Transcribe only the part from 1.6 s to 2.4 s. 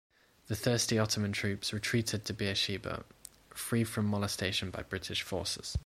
retreated to